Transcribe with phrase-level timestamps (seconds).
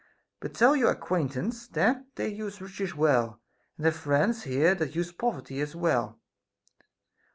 [0.39, 3.39] But tell your acquaintance that they use riches well,
[3.77, 6.19] and have friends here that use poverty as well.